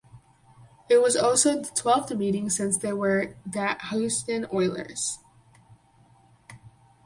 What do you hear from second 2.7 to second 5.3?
they were the Houston Oilers.